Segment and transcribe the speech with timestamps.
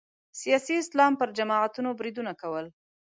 [0.41, 2.65] سیاسي اسلام پر جماعتونو بریدونه کول